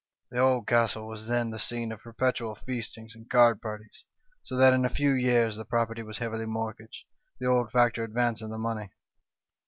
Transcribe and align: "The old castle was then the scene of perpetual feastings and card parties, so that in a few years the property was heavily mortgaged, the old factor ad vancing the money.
"The 0.31 0.39
old 0.39 0.65
castle 0.65 1.05
was 1.05 1.27
then 1.27 1.51
the 1.51 1.59
scene 1.59 1.91
of 1.91 2.01
perpetual 2.01 2.55
feastings 2.55 3.13
and 3.13 3.29
card 3.29 3.61
parties, 3.61 4.03
so 4.41 4.57
that 4.57 4.73
in 4.73 4.83
a 4.83 4.89
few 4.89 5.11
years 5.11 5.57
the 5.57 5.63
property 5.63 6.01
was 6.01 6.17
heavily 6.17 6.47
mortgaged, 6.47 7.05
the 7.39 7.45
old 7.45 7.69
factor 7.71 8.03
ad 8.03 8.13
vancing 8.15 8.49
the 8.49 8.57
money. 8.57 8.89